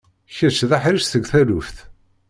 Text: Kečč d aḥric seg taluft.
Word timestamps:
Kečč 0.35 0.59
d 0.69 0.71
aḥric 0.77 1.05
seg 1.07 1.23
taluft. 1.31 1.77